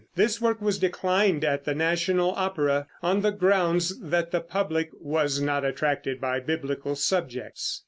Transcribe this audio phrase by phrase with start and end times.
[0.15, 5.39] This work was declined at the national opera, on the ground that the public was
[5.39, 7.79] not attracted by Biblical subjects.